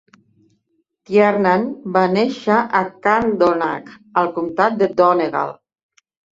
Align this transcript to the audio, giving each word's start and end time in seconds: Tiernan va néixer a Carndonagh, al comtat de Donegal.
Tiernan 1.09 1.67
va 1.99 2.03
néixer 2.15 2.57
a 2.81 2.83
Carndonagh, 3.05 3.95
al 4.25 4.33
comtat 4.41 4.83
de 4.83 4.91
Donegal. 4.99 5.57